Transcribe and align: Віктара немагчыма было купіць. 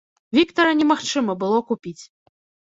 Віктара 0.37 0.71
немагчыма 0.79 1.35
было 1.45 1.61
купіць. 1.69 2.03